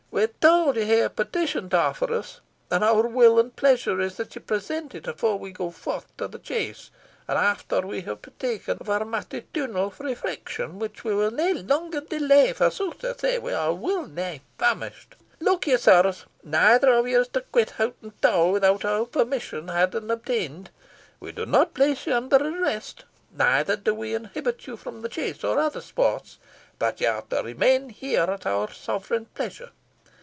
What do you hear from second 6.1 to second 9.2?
to the chase, and after we have partaken of our